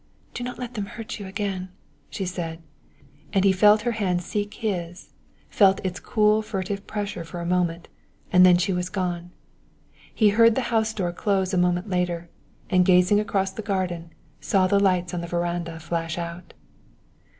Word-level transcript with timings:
"Do 0.33 0.43
not 0.43 0.57
let 0.57 0.73
them 0.73 0.87
hurt 0.87 1.19
you 1.19 1.27
again" 1.27 1.69
she 2.09 2.25
said; 2.25 2.63
and 3.33 3.45
he 3.45 3.51
felt 3.51 3.81
her 3.83 3.91
hand 3.91 4.23
seek 4.23 4.55
his, 4.55 5.11
felt 5.47 5.79
its 5.85 5.99
cool 5.99 6.41
furtive 6.41 6.87
pressure 6.87 7.23
for 7.23 7.39
a 7.39 7.45
moment; 7.45 7.87
and 8.33 8.43
then 8.43 8.57
she 8.57 8.73
was 8.73 8.89
gone. 8.89 9.29
He 10.11 10.29
heard 10.29 10.55
the 10.55 10.61
house 10.73 10.91
door 10.91 11.11
close 11.13 11.53
a 11.53 11.57
moment 11.59 11.87
later, 11.87 12.31
and 12.67 12.83
gazing 12.83 13.19
across 13.19 13.51
the 13.51 13.61
garden, 13.61 14.11
saw 14.39 14.65
the 14.65 14.79
lights 14.79 15.13
on 15.13 15.21
the 15.21 15.27
veranda 15.27 15.79
flash 15.79 16.17
out. 16.17 16.55